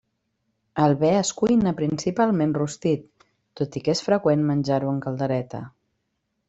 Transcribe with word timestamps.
El 0.85 0.95
be 1.03 1.11
es 1.17 1.31
cuina 1.41 1.73
principalment 1.81 2.57
rostit 2.59 3.05
tot 3.61 3.81
i 3.81 3.83
que 3.89 3.95
és 3.97 4.03
freqüent 4.09 4.49
menjar-ho 4.53 4.93
en 4.97 5.01
caldereta. 5.09 5.65